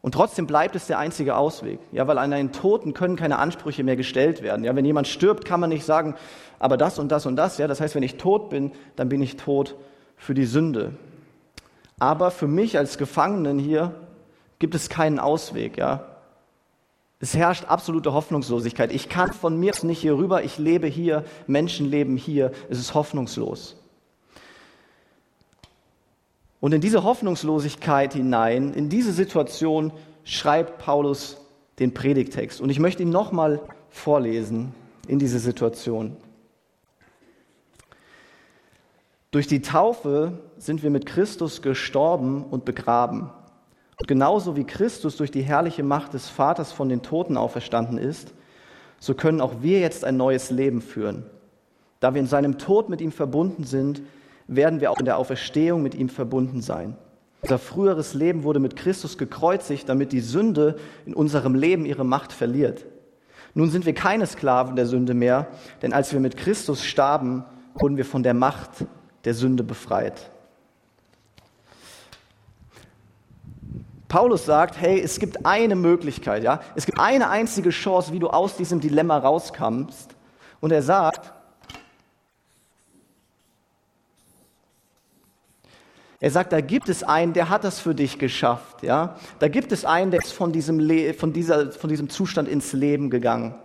Und 0.00 0.14
trotzdem 0.14 0.46
bleibt 0.46 0.74
es 0.74 0.86
der 0.86 0.98
einzige 0.98 1.36
Ausweg. 1.36 1.80
Ja, 1.92 2.06
weil 2.06 2.16
an 2.16 2.32
einen 2.32 2.52
Toten 2.52 2.94
können 2.94 3.16
keine 3.16 3.38
Ansprüche 3.38 3.84
mehr 3.84 3.96
gestellt 3.96 4.40
werden. 4.40 4.64
Ja, 4.64 4.74
wenn 4.74 4.86
jemand 4.86 5.06
stirbt, 5.06 5.44
kann 5.44 5.60
man 5.60 5.68
nicht 5.68 5.84
sagen, 5.84 6.14
aber 6.58 6.78
das 6.78 6.98
und 6.98 7.12
das 7.12 7.26
und 7.26 7.36
das. 7.36 7.58
Ja, 7.58 7.68
das 7.68 7.82
heißt, 7.82 7.94
wenn 7.94 8.02
ich 8.02 8.16
tot 8.16 8.48
bin, 8.48 8.72
dann 8.96 9.10
bin 9.10 9.20
ich 9.20 9.36
tot 9.36 9.76
für 10.16 10.32
die 10.32 10.46
Sünde. 10.46 10.94
Aber 12.02 12.32
für 12.32 12.48
mich 12.48 12.76
als 12.76 12.98
Gefangenen 12.98 13.60
hier 13.60 13.94
gibt 14.58 14.74
es 14.74 14.88
keinen 14.88 15.20
Ausweg. 15.20 15.78
Ja, 15.78 16.16
es 17.20 17.36
herrscht 17.36 17.66
absolute 17.66 18.12
Hoffnungslosigkeit. 18.12 18.90
Ich 18.90 19.08
kann 19.08 19.32
von 19.32 19.56
mir 19.56 19.72
nicht 19.82 20.00
hier 20.00 20.16
rüber. 20.18 20.42
Ich 20.42 20.58
lebe 20.58 20.88
hier. 20.88 21.24
Menschen 21.46 21.88
leben 21.88 22.16
hier. 22.16 22.50
Es 22.68 22.80
ist 22.80 22.94
hoffnungslos. 22.94 23.76
Und 26.58 26.74
in 26.74 26.80
diese 26.80 27.04
Hoffnungslosigkeit 27.04 28.14
hinein, 28.14 28.74
in 28.74 28.88
diese 28.88 29.12
Situation 29.12 29.92
schreibt 30.24 30.78
Paulus 30.78 31.36
den 31.78 31.94
Predigtext. 31.94 32.60
Und 32.60 32.70
ich 32.70 32.80
möchte 32.80 33.04
ihn 33.04 33.10
nochmal 33.10 33.60
vorlesen 33.90 34.74
in 35.06 35.20
diese 35.20 35.38
Situation. 35.38 36.16
Durch 39.32 39.46
die 39.46 39.62
Taufe 39.62 40.38
sind 40.58 40.82
wir 40.82 40.90
mit 40.90 41.06
Christus 41.06 41.62
gestorben 41.62 42.44
und 42.44 42.66
begraben. 42.66 43.30
Und 43.98 44.06
genauso 44.06 44.56
wie 44.56 44.64
Christus 44.64 45.16
durch 45.16 45.30
die 45.30 45.40
herrliche 45.40 45.82
Macht 45.82 46.12
des 46.12 46.28
Vaters 46.28 46.70
von 46.70 46.90
den 46.90 47.00
Toten 47.00 47.38
auferstanden 47.38 47.96
ist, 47.96 48.34
so 49.00 49.14
können 49.14 49.40
auch 49.40 49.62
wir 49.62 49.80
jetzt 49.80 50.04
ein 50.04 50.18
neues 50.18 50.50
Leben 50.50 50.82
führen. 50.82 51.24
Da 51.98 52.12
wir 52.12 52.20
in 52.20 52.26
seinem 52.26 52.58
Tod 52.58 52.90
mit 52.90 53.00
ihm 53.00 53.10
verbunden 53.10 53.64
sind, 53.64 54.02
werden 54.48 54.82
wir 54.82 54.90
auch 54.90 54.98
in 54.98 55.06
der 55.06 55.16
Auferstehung 55.16 55.82
mit 55.82 55.94
ihm 55.94 56.10
verbunden 56.10 56.60
sein. 56.60 56.98
Unser 57.40 57.58
früheres 57.58 58.12
Leben 58.12 58.44
wurde 58.44 58.60
mit 58.60 58.76
Christus 58.76 59.16
gekreuzigt, 59.16 59.88
damit 59.88 60.12
die 60.12 60.20
Sünde 60.20 60.76
in 61.06 61.14
unserem 61.14 61.54
Leben 61.54 61.86
ihre 61.86 62.04
Macht 62.04 62.34
verliert. 62.34 62.84
Nun 63.54 63.70
sind 63.70 63.86
wir 63.86 63.94
keine 63.94 64.26
Sklaven 64.26 64.76
der 64.76 64.86
Sünde 64.86 65.14
mehr, 65.14 65.48
denn 65.80 65.94
als 65.94 66.12
wir 66.12 66.20
mit 66.20 66.36
Christus 66.36 66.84
starben, 66.84 67.44
wurden 67.74 67.96
wir 67.96 68.04
von 68.04 68.22
der 68.22 68.34
Macht 68.34 68.84
der 69.24 69.34
Sünde 69.34 69.62
befreit. 69.62 70.30
Paulus 74.08 74.44
sagt, 74.44 74.78
hey, 74.78 75.00
es 75.00 75.18
gibt 75.18 75.46
eine 75.46 75.74
Möglichkeit, 75.74 76.42
ja, 76.42 76.60
es 76.74 76.84
gibt 76.84 77.00
eine 77.00 77.30
einzige 77.30 77.70
Chance, 77.70 78.12
wie 78.12 78.18
du 78.18 78.28
aus 78.28 78.56
diesem 78.56 78.80
Dilemma 78.80 79.16
rauskommst. 79.16 80.14
Und 80.60 80.70
er 80.70 80.82
sagt, 80.82 81.32
Er 86.22 86.30
sagt, 86.30 86.52
da 86.52 86.60
gibt 86.60 86.88
es 86.88 87.02
einen, 87.02 87.32
der 87.32 87.48
hat 87.48 87.64
das 87.64 87.80
für 87.80 87.96
dich 87.96 88.16
geschafft. 88.16 88.84
Ja? 88.84 89.16
Da 89.40 89.48
gibt 89.48 89.72
es 89.72 89.84
einen, 89.84 90.12
der 90.12 90.20
ist 90.20 90.32
von 90.32 90.52
diesem, 90.52 90.78
Le 90.78 91.14
von, 91.14 91.32
dieser, 91.32 91.72
von 91.72 91.90
diesem 91.90 92.08
Zustand 92.08 92.48
ins 92.48 92.72
Leben 92.72 93.10
gegangen. 93.10 93.56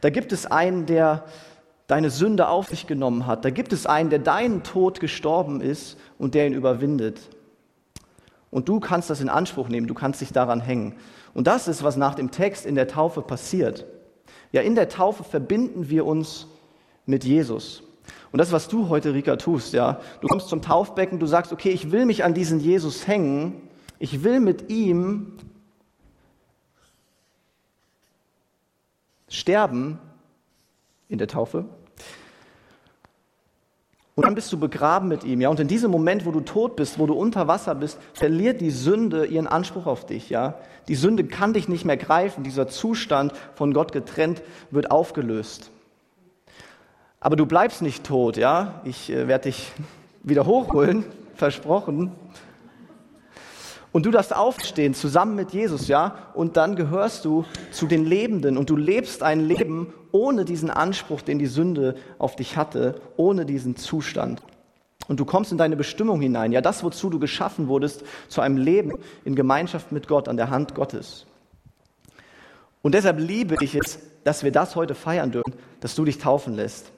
Da 0.00 0.08
gibt 0.08 0.32
es 0.32 0.46
einen, 0.46 0.86
der 0.86 1.26
deine 1.88 2.10
Sünde 2.10 2.48
auf 2.48 2.68
sich 2.68 2.86
genommen 2.86 3.26
hat. 3.26 3.44
Da 3.44 3.50
gibt 3.50 3.72
es 3.72 3.86
einen, 3.86 4.10
der 4.10 4.20
deinen 4.20 4.62
Tod 4.62 5.00
gestorben 5.00 5.60
ist 5.60 5.98
und 6.18 6.34
der 6.34 6.46
ihn 6.46 6.52
überwindet. 6.52 7.20
Und 8.50 8.68
du 8.68 8.78
kannst 8.78 9.10
das 9.10 9.20
in 9.20 9.28
Anspruch 9.28 9.68
nehmen, 9.68 9.88
du 9.88 9.94
kannst 9.94 10.20
dich 10.20 10.32
daran 10.32 10.60
hängen. 10.60 10.94
Und 11.34 11.46
das 11.46 11.66
ist, 11.66 11.82
was 11.82 11.96
nach 11.96 12.14
dem 12.14 12.30
Text 12.30 12.66
in 12.66 12.74
der 12.74 12.88
Taufe 12.88 13.22
passiert. 13.22 13.86
Ja, 14.52 14.60
in 14.60 14.74
der 14.74 14.88
Taufe 14.88 15.24
verbinden 15.24 15.88
wir 15.88 16.06
uns 16.06 16.46
mit 17.06 17.24
Jesus. 17.24 17.82
Und 18.32 18.38
das, 18.38 18.52
was 18.52 18.68
du 18.68 18.88
heute, 18.90 19.14
Rika, 19.14 19.36
tust, 19.36 19.72
ja, 19.72 20.00
du 20.20 20.28
kommst 20.28 20.48
zum 20.48 20.60
Taufbecken, 20.60 21.18
du 21.18 21.26
sagst, 21.26 21.52
okay, 21.52 21.70
ich 21.70 21.90
will 21.90 22.04
mich 22.04 22.22
an 22.22 22.34
diesen 22.34 22.60
Jesus 22.60 23.06
hängen, 23.06 23.62
ich 23.98 24.22
will 24.24 24.40
mit 24.40 24.70
ihm 24.70 25.38
sterben 29.28 29.98
in 31.08 31.18
der 31.18 31.28
Taufe. 31.28 31.64
Und 34.18 34.26
dann 34.26 34.34
bist 34.34 34.52
du 34.52 34.58
begraben 34.58 35.08
mit 35.08 35.22
ihm, 35.22 35.40
ja. 35.40 35.48
Und 35.48 35.60
in 35.60 35.68
diesem 35.68 35.92
Moment, 35.92 36.26
wo 36.26 36.32
du 36.32 36.40
tot 36.40 36.74
bist, 36.74 36.98
wo 36.98 37.06
du 37.06 37.14
unter 37.14 37.46
Wasser 37.46 37.76
bist, 37.76 38.00
verliert 38.14 38.60
die 38.60 38.72
Sünde 38.72 39.26
ihren 39.26 39.46
Anspruch 39.46 39.86
auf 39.86 40.06
dich, 40.06 40.28
ja. 40.28 40.54
Die 40.88 40.96
Sünde 40.96 41.22
kann 41.22 41.52
dich 41.52 41.68
nicht 41.68 41.84
mehr 41.84 41.96
greifen. 41.96 42.42
Dieser 42.42 42.66
Zustand 42.66 43.32
von 43.54 43.72
Gott 43.72 43.92
getrennt 43.92 44.42
wird 44.72 44.90
aufgelöst. 44.90 45.70
Aber 47.20 47.36
du 47.36 47.46
bleibst 47.46 47.80
nicht 47.80 48.04
tot, 48.04 48.36
ja? 48.36 48.80
Ich 48.82 49.08
äh, 49.08 49.28
werde 49.28 49.44
dich 49.44 49.72
wieder 50.24 50.46
hochholen, 50.46 51.04
versprochen. 51.36 52.10
Und 53.92 54.04
du 54.06 54.10
darfst 54.10 54.34
aufstehen 54.34 54.94
zusammen 54.94 55.34
mit 55.34 55.52
Jesus, 55.52 55.88
ja? 55.88 56.30
Und 56.34 56.56
dann 56.56 56.76
gehörst 56.76 57.24
du 57.24 57.44
zu 57.70 57.86
den 57.86 58.04
Lebenden 58.04 58.58
und 58.58 58.70
du 58.70 58.76
lebst 58.76 59.22
ein 59.22 59.40
Leben 59.40 59.92
ohne 60.12 60.44
diesen 60.44 60.70
Anspruch, 60.70 61.22
den 61.22 61.38
die 61.38 61.46
Sünde 61.46 61.94
auf 62.18 62.36
dich 62.36 62.56
hatte, 62.56 63.00
ohne 63.16 63.46
diesen 63.46 63.76
Zustand. 63.76 64.42
Und 65.06 65.20
du 65.20 65.24
kommst 65.24 65.52
in 65.52 65.58
deine 65.58 65.76
Bestimmung 65.76 66.20
hinein, 66.20 66.52
ja, 66.52 66.60
das, 66.60 66.84
wozu 66.84 67.08
du 67.08 67.18
geschaffen 67.18 67.68
wurdest, 67.68 68.04
zu 68.28 68.42
einem 68.42 68.58
Leben 68.58 68.92
in 69.24 69.34
Gemeinschaft 69.34 69.90
mit 69.90 70.06
Gott, 70.06 70.28
an 70.28 70.36
der 70.36 70.50
Hand 70.50 70.74
Gottes. 70.74 71.24
Und 72.82 72.94
deshalb 72.94 73.18
liebe 73.18 73.56
ich 73.60 73.74
es, 73.74 73.98
dass 74.24 74.44
wir 74.44 74.52
das 74.52 74.76
heute 74.76 74.94
feiern 74.94 75.32
dürfen, 75.32 75.54
dass 75.80 75.94
du 75.94 76.04
dich 76.04 76.18
taufen 76.18 76.54
lässt. 76.54 76.92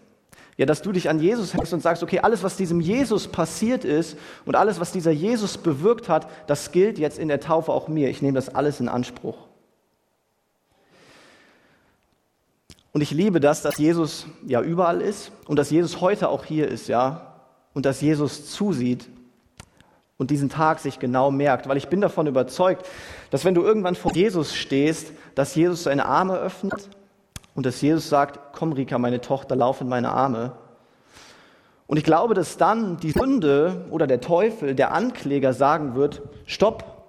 Ja, 0.60 0.66
dass 0.66 0.82
du 0.82 0.92
dich 0.92 1.08
an 1.08 1.20
Jesus 1.20 1.54
hängst 1.54 1.72
und 1.72 1.80
sagst, 1.80 2.02
okay, 2.02 2.18
alles, 2.18 2.42
was 2.42 2.58
diesem 2.58 2.82
Jesus 2.82 3.28
passiert 3.28 3.82
ist 3.82 4.18
und 4.44 4.56
alles, 4.56 4.78
was 4.78 4.92
dieser 4.92 5.10
Jesus 5.10 5.56
bewirkt 5.56 6.10
hat, 6.10 6.28
das 6.48 6.70
gilt 6.70 6.98
jetzt 6.98 7.18
in 7.18 7.28
der 7.28 7.40
Taufe 7.40 7.72
auch 7.72 7.88
mir. 7.88 8.10
Ich 8.10 8.20
nehme 8.20 8.34
das 8.34 8.54
alles 8.54 8.78
in 8.78 8.86
Anspruch. 8.90 9.38
Und 12.92 13.00
ich 13.00 13.10
liebe 13.10 13.40
das, 13.40 13.62
dass 13.62 13.78
Jesus 13.78 14.26
ja 14.46 14.60
überall 14.60 15.00
ist 15.00 15.32
und 15.46 15.58
dass 15.58 15.70
Jesus 15.70 16.02
heute 16.02 16.28
auch 16.28 16.44
hier 16.44 16.68
ist, 16.68 16.88
ja, 16.88 17.36
und 17.72 17.86
dass 17.86 18.02
Jesus 18.02 18.50
zusieht 18.50 19.08
und 20.18 20.30
diesen 20.30 20.50
Tag 20.50 20.80
sich 20.80 20.98
genau 20.98 21.30
merkt, 21.30 21.70
weil 21.70 21.78
ich 21.78 21.88
bin 21.88 22.02
davon 22.02 22.26
überzeugt, 22.26 22.86
dass 23.30 23.46
wenn 23.46 23.54
du 23.54 23.62
irgendwann 23.62 23.94
vor 23.94 24.12
Jesus 24.12 24.54
stehst, 24.54 25.12
dass 25.34 25.54
Jesus 25.54 25.84
seine 25.84 26.04
Arme 26.04 26.36
öffnet 26.36 26.90
und 27.54 27.66
dass 27.66 27.80
Jesus 27.80 28.08
sagt, 28.08 28.52
komm 28.52 28.72
Rika, 28.72 28.98
meine 28.98 29.20
Tochter, 29.20 29.56
lauf 29.56 29.80
in 29.80 29.88
meine 29.88 30.10
Arme. 30.10 30.52
Und 31.86 31.96
ich 31.96 32.04
glaube, 32.04 32.34
dass 32.34 32.56
dann 32.56 32.98
die 32.98 33.10
Sünde 33.10 33.86
oder 33.90 34.06
der 34.06 34.20
Teufel, 34.20 34.74
der 34.74 34.92
Ankläger 34.92 35.52
sagen 35.52 35.94
wird, 35.94 36.22
stopp, 36.46 37.00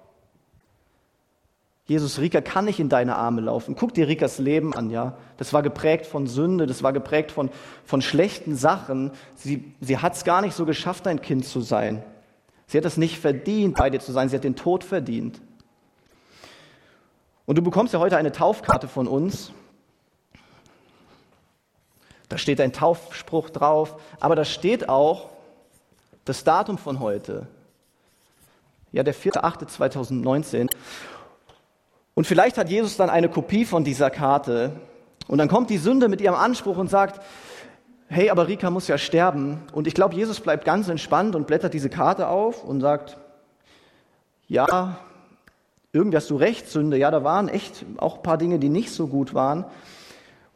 Jesus, 1.86 2.20
Rika 2.20 2.40
kann 2.40 2.66
nicht 2.66 2.80
in 2.80 2.88
deine 2.90 3.18
Arme 3.18 3.42
laufen. 3.42 3.76
Guck 3.76 3.94
dir 3.94 4.08
Rikas 4.08 4.40
Leben 4.40 4.74
an, 4.74 4.90
ja. 4.90 5.18
Das 5.36 5.52
war 5.52 5.62
geprägt 5.62 6.06
von 6.06 6.26
Sünde, 6.26 6.66
das 6.66 6.84
war 6.84 6.94
geprägt 6.94 7.32
von, 7.32 7.50
von 7.84 8.02
schlechten 8.02 8.56
Sachen. 8.56 9.12
Sie, 9.36 9.74
sie 9.82 9.98
hat 9.98 10.14
es 10.14 10.24
gar 10.24 10.42
nicht 10.42 10.56
so 10.56 10.66
geschafft, 10.66 11.06
ein 11.06 11.22
Kind 11.22 11.46
zu 11.46 11.60
sein. 11.60 12.02
Sie 12.68 12.78
hat 12.78 12.86
es 12.86 12.96
nicht 12.96 13.20
verdient, 13.20 13.76
bei 13.76 13.90
dir 13.90 14.00
zu 14.00 14.14
sein. 14.14 14.30
Sie 14.30 14.36
hat 14.38 14.46
den 14.46 14.56
Tod 14.56 14.86
verdient. 14.86 15.42
Und 17.46 17.58
du 17.58 17.62
bekommst 17.62 17.94
ja 17.94 18.00
heute 18.00 18.16
eine 18.16 18.32
Taufkarte 18.32 18.88
von 18.88 19.08
uns. 19.08 19.52
Da 22.32 22.38
steht 22.38 22.62
ein 22.62 22.72
Taufspruch 22.72 23.50
drauf, 23.50 23.98
aber 24.22 24.38
da 24.38 24.46
steht 24.46 24.88
auch 24.88 25.32
das 26.24 26.46
Datum 26.46 26.78
von 26.78 27.02
heute. 27.02 27.46
Ja, 28.94 29.04
der 29.04 29.14
4.8.2019. 29.14 30.70
Und 32.14 32.28
vielleicht 32.28 32.58
hat 32.58 32.70
Jesus 32.70 32.96
dann 32.96 33.10
eine 33.10 33.28
Kopie 33.28 33.66
von 33.66 33.84
dieser 33.84 34.10
Karte. 34.10 34.72
Und 35.28 35.40
dann 35.40 35.50
kommt 35.50 35.70
die 35.70 35.78
Sünde 35.78 36.08
mit 36.08 36.22
ihrem 36.22 36.36
Anspruch 36.36 36.78
und 36.78 36.90
sagt, 36.90 37.22
hey, 38.08 38.30
aber 38.30 38.48
Rika 38.48 38.70
muss 38.70 38.88
ja 38.88 38.98
sterben. 38.98 39.62
Und 39.74 39.86
ich 39.86 39.94
glaube, 39.94 40.16
Jesus 40.16 40.40
bleibt 40.40 40.64
ganz 40.64 40.88
entspannt 40.88 41.36
und 41.36 41.48
blättert 41.48 41.74
diese 41.74 41.90
Karte 41.90 42.30
auf 42.30 42.64
und 42.64 42.80
sagt, 42.80 43.18
ja, 44.48 44.96
irgendwie 45.92 46.16
hast 46.16 46.30
du 46.30 46.38
recht, 46.38 46.70
Sünde. 46.70 46.96
Ja, 46.96 47.12
da 47.12 47.26
waren 47.26 47.50
echt 47.50 47.84
auch 47.98 48.16
ein 48.16 48.24
paar 48.24 48.38
Dinge, 48.38 48.58
die 48.58 48.70
nicht 48.70 48.92
so 48.92 49.08
gut 49.08 49.34
waren. 49.34 49.66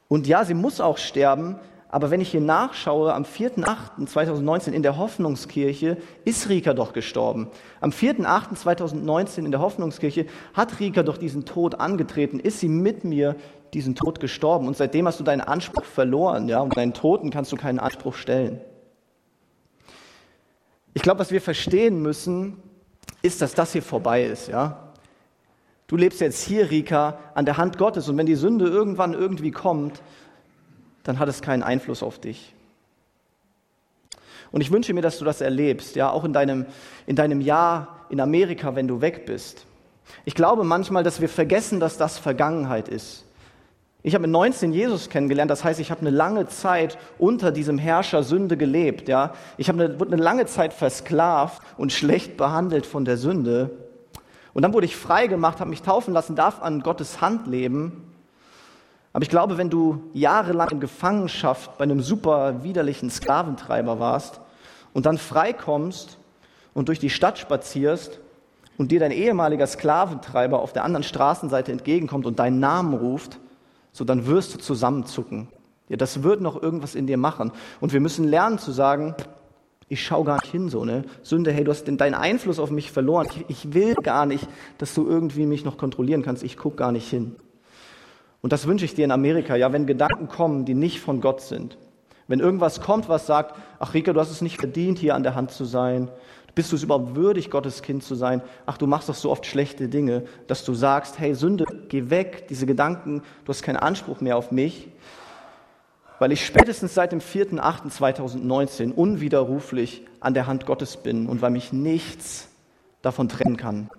Und 0.07 0.27
ja, 0.27 0.45
sie 0.45 0.53
muss 0.53 0.81
auch 0.81 0.97
sterben, 0.97 1.59
aber 1.95 2.11
wenn 2.11 2.19
ich 2.19 2.31
hier 2.31 2.41
nachschaue, 2.41 3.13
am 3.13 3.23
4.8.2019 3.23 4.71
in 4.71 4.83
der 4.83 4.97
Hoffnungskirche 4.97 5.97
ist 6.25 6.49
Rika 6.49 6.73
doch 6.73 6.91
gestorben. 6.91 7.47
Am 7.79 7.91
4.8.2019 7.91 9.45
in 9.45 9.51
der 9.51 9.61
Hoffnungskirche 9.61 10.25
hat 10.53 10.79
Rika 10.81 11.03
doch 11.03 11.17
diesen 11.17 11.45
Tod 11.45 11.79
angetreten, 11.79 12.39
ist 12.39 12.59
sie 12.59 12.67
mit 12.67 13.05
mir 13.05 13.37
diesen 13.73 13.95
Tod 13.95 14.19
gestorben. 14.19 14.67
Und 14.67 14.75
seitdem 14.75 15.07
hast 15.07 15.19
du 15.19 15.23
deinen 15.23 15.41
Anspruch 15.41 15.85
verloren, 15.85 16.49
ja, 16.49 16.59
und 16.59 16.75
deinen 16.75 16.93
Toten 16.93 17.29
kannst 17.29 17.51
du 17.51 17.55
keinen 17.55 17.79
Anspruch 17.79 18.15
stellen. 18.15 18.59
Ich 20.93 21.01
glaube, 21.01 21.19
was 21.19 21.31
wir 21.31 21.41
verstehen 21.41 22.01
müssen, 22.01 22.61
ist, 23.21 23.41
dass 23.41 23.53
das 23.53 23.71
hier 23.71 23.81
vorbei 23.81 24.23
ist, 24.23 24.49
ja. 24.49 24.84
Du 25.87 25.97
lebst 25.97 26.19
jetzt 26.19 26.41
hier, 26.41 26.71
Rika, 26.71 27.19
an 27.35 27.45
der 27.45 27.57
Hand 27.57 27.77
Gottes 27.77 28.09
und 28.09 28.17
wenn 28.17 28.25
die 28.25 28.35
Sünde 28.35 28.65
irgendwann 28.65 29.13
irgendwie 29.13 29.51
kommt, 29.51 30.01
dann 31.03 31.19
hat 31.19 31.29
es 31.29 31.41
keinen 31.41 31.61
Einfluss 31.61 32.01
auf 32.01 32.19
dich. 32.19 32.55
Und 34.51 34.61
ich 34.61 34.71
wünsche 34.71 34.93
mir, 34.93 35.01
dass 35.01 35.19
du 35.19 35.25
das 35.25 35.41
erlebst, 35.41 35.95
ja, 35.95 36.09
auch 36.09 36.23
in 36.23 36.33
deinem, 36.33 36.65
in 37.05 37.15
deinem 37.15 37.41
Jahr 37.41 38.05
in 38.09 38.19
Amerika, 38.19 38.75
wenn 38.75 38.87
du 38.87 39.01
weg 39.01 39.25
bist. 39.25 39.65
Ich 40.23 40.35
glaube 40.35 40.63
manchmal, 40.63 41.03
dass 41.03 41.21
wir 41.21 41.29
vergessen, 41.29 41.79
dass 41.79 41.97
das 41.97 42.17
Vergangenheit 42.17 42.87
ist. 42.87 43.25
Ich 44.01 44.13
habe 44.13 44.21
mit 44.23 44.31
19 44.31 44.71
Jesus 44.71 45.09
kennengelernt, 45.09 45.49
das 45.49 45.63
heißt, 45.63 45.79
ich 45.79 45.89
habe 45.89 46.01
eine 46.01 46.11
lange 46.11 46.47
Zeit 46.47 46.97
unter 47.17 47.51
diesem 47.51 47.79
Herrscher 47.79 48.21
Sünde 48.21 48.55
gelebt, 48.55 49.07
ja. 49.07 49.33
Ich 49.57 49.67
habe 49.67 49.83
eine, 49.83 49.99
wurde 49.99 50.13
eine 50.13 50.21
lange 50.21 50.45
Zeit 50.45 50.73
versklavt 50.73 51.61
und 51.77 51.91
schlecht 51.91 52.37
behandelt 52.37 52.85
von 52.85 53.03
der 53.03 53.17
Sünde. 53.17 53.71
Und 54.55 54.61
dann 54.61 54.71
wurde 54.71 54.85
ich 54.85 54.95
frei 54.95 55.27
gemacht, 55.27 55.59
habe 55.59 55.69
mich 55.69 55.81
taufen 55.81 56.13
lassen, 56.13 56.37
darf 56.37 56.61
an 56.61 56.79
Gottes 56.79 57.19
Hand 57.19 57.45
leben. 57.45 58.13
Aber 59.11 59.21
ich 59.21 59.29
glaube, 59.29 59.57
wenn 59.57 59.69
du 59.69 60.01
jahrelang 60.13 60.69
in 60.69 60.79
Gefangenschaft 60.79 61.77
bei 61.77 61.83
einem 61.83 62.01
super 62.01 62.63
widerlichen 62.63 63.09
Sklaventreiber 63.09 63.99
warst 63.99 64.39
und 64.93 65.05
dann 65.05 65.17
freikommst 65.17 66.17
und 66.73 66.87
durch 66.87 66.99
die 66.99 67.09
Stadt 67.09 67.37
spazierst 67.37 68.21
und 68.77 68.93
dir 68.93 69.01
dein 69.01 69.11
ehemaliger 69.11 69.67
Sklaventreiber 69.67 70.61
auf 70.61 70.71
der 70.71 70.85
anderen 70.85 71.03
Straßenseite 71.03 71.73
entgegenkommt 71.73 72.25
und 72.25 72.39
deinen 72.39 72.61
Namen 72.61 72.93
ruft, 72.93 73.39
so 73.91 74.05
dann 74.05 74.25
wirst 74.25 74.55
du 74.55 74.57
zusammenzucken. 74.57 75.49
Ja, 75.89 75.97
das 75.97 76.23
wird 76.23 76.39
noch 76.39 76.63
irgendwas 76.63 76.95
in 76.95 77.07
dir 77.07 77.17
machen. 77.17 77.51
Und 77.81 77.91
wir 77.91 77.99
müssen 77.99 78.25
lernen 78.25 78.57
zu 78.57 78.71
sagen, 78.71 79.15
ich 79.87 80.03
schaue 80.03 80.25
gar 80.25 80.35
nicht 80.41 80.51
hin, 80.51 80.69
so, 80.69 80.83
ne? 80.83 81.03
Sünde, 81.21 81.51
hey, 81.51 81.63
du 81.63 81.71
hast 81.71 81.85
deinen 81.87 82.15
Einfluss 82.15 82.59
auf 82.59 82.71
mich 82.71 82.91
verloren. 82.91 83.27
Ich, 83.29 83.45
ich 83.47 83.73
will 83.73 83.93
gar 83.95 84.25
nicht, 84.25 84.47
dass 84.79 84.95
du 84.95 85.07
irgendwie 85.07 85.45
mich 85.45 85.63
noch 85.63 85.77
kontrollieren 85.77 86.23
kannst. 86.23 86.43
Ich 86.43 86.57
gucke 86.57 86.77
gar 86.77 86.91
nicht 86.91 87.07
hin. 87.07 87.35
Und 88.41 88.51
das 88.51 88.65
wünsche 88.67 88.85
ich 88.85 88.95
dir 88.95 89.05
in 89.05 89.11
Amerika, 89.11 89.55
ja, 89.55 89.71
wenn 89.73 89.85
Gedanken 89.85 90.27
kommen, 90.27 90.65
die 90.65 90.73
nicht 90.73 90.99
von 90.99 91.21
Gott 91.21 91.41
sind. 91.41 91.77
Wenn 92.27 92.39
irgendwas 92.39 92.81
kommt, 92.81 93.09
was 93.09 93.27
sagt, 93.27 93.55
ach 93.79 93.93
Rika, 93.93 94.11
du 94.11 94.19
hast 94.19 94.31
es 94.31 94.41
nicht 94.41 94.59
verdient, 94.59 94.97
hier 94.97 95.13
an 95.13 95.23
der 95.23 95.35
Hand 95.35 95.51
zu 95.51 95.65
sein. 95.65 96.09
Bist 96.55 96.71
du 96.71 96.75
es 96.75 96.83
überhaupt 96.83 97.15
würdig, 97.15 97.51
Gottes 97.51 97.83
Kind 97.83 98.03
zu 98.03 98.15
sein? 98.15 98.41
Ach, 98.65 98.77
du 98.77 98.87
machst 98.87 99.09
doch 99.09 99.15
so 99.15 99.29
oft 99.29 99.45
schlechte 99.45 99.87
Dinge, 99.87 100.23
dass 100.47 100.63
du 100.63 100.73
sagst, 100.73 101.19
hey 101.19 101.35
Sünde, 101.35 101.65
geh 101.89 102.09
weg, 102.09 102.47
diese 102.47 102.65
Gedanken, 102.65 103.21
du 103.43 103.49
hast 103.49 103.61
keinen 103.61 103.77
Anspruch 103.77 104.21
mehr 104.21 104.37
auf 104.37 104.51
mich 104.51 104.89
weil 106.19 106.31
ich 106.31 106.45
spätestens 106.45 106.93
seit 106.93 107.11
dem 107.11 107.19
4.8.2019 107.19 108.93
unwiderruflich 108.93 110.05
an 110.19 110.33
der 110.33 110.47
Hand 110.47 110.65
Gottes 110.65 110.97
bin 110.97 111.27
und 111.27 111.41
weil 111.41 111.51
mich 111.51 111.73
nichts 111.73 112.47
davon 113.01 113.29
trennen 113.29 113.57
kann. 113.57 113.89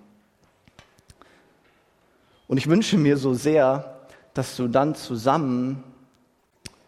Und 2.47 2.57
ich 2.57 2.67
wünsche 2.67 2.97
mir 2.97 3.17
so 3.17 3.33
sehr, 3.33 3.97
dass 4.33 4.55
du 4.55 4.67
dann 4.67 4.95
zusammen 4.95 5.83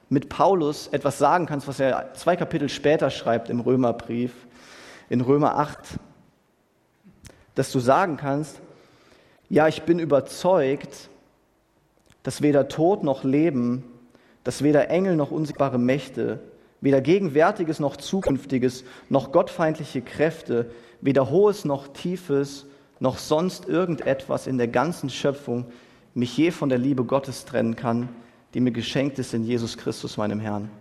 mit 0.09 0.29
Paulus 0.29 0.87
etwas 0.87 1.17
sagen 1.17 1.45
kannst, 1.45 1.67
was 1.67 1.79
er 1.79 2.13
zwei 2.15 2.35
Kapitel 2.35 2.69
später 2.69 3.09
schreibt 3.09 3.49
im 3.49 3.59
Römerbrief, 3.59 4.33
in 5.09 5.21
Römer 5.21 5.57
8, 5.57 5.77
dass 7.55 7.71
du 7.71 7.79
sagen 7.79 8.17
kannst, 8.17 8.61
ja, 9.49 9.67
ich 9.67 9.83
bin 9.83 9.99
überzeugt, 9.99 11.09
dass 12.23 12.41
weder 12.41 12.67
Tod 12.67 13.03
noch 13.03 13.23
Leben, 13.23 13.83
dass 14.49 14.63
weder 14.63 14.89
Engel 14.89 15.15
noch 15.15 15.29
unsichtbare 15.29 15.77
Mächte, 15.77 16.39
weder 16.81 17.01
Gegenwärtiges 17.01 17.79
noch 17.79 17.97
Zukünftiges, 17.97 18.83
noch 19.07 19.31
gottfeindliche 19.31 20.01
Kräfte, 20.01 20.71
weder 21.01 21.29
Hohes 21.29 21.65
noch 21.65 21.89
Tiefes, 21.89 22.65
noch 22.99 23.19
sonst 23.19 23.69
irgendetwas 23.69 24.47
in 24.47 24.57
der 24.57 24.67
ganzen 24.67 25.11
Schöpfung 25.11 25.67
mich 26.15 26.35
je 26.35 26.49
von 26.49 26.67
der 26.67 26.79
Liebe 26.79 27.03
Gottes 27.03 27.45
trennen 27.45 27.75
kann, 27.75 28.09
die 28.55 28.59
mir 28.59 28.71
geschenkt 28.71 29.19
ist 29.19 29.35
in 29.35 29.43
Jesus 29.43 29.77
Christus, 29.77 30.17
meinem 30.17 30.39
Herrn. 30.39 30.71